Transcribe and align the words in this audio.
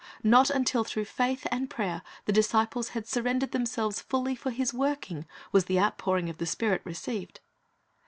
Not 0.23 0.49
until 0.49 0.83
through 0.83 1.05
faith 1.05 1.45
and 1.51 1.69
prayer 1.69 2.01
the 2.25 2.31
disciples 2.33 2.89
had 2.97 3.07
surrendered 3.07 3.51
themselves 3.51 4.01
fully 4.01 4.33
for 4.33 4.49
His 4.49 4.73
working, 4.73 5.27
was 5.51 5.65
the 5.65 5.79
outpouring 5.79 6.27
of 6.27 6.39
the 6.39 6.47
Spirit 6.47 6.81
received. 6.83 7.39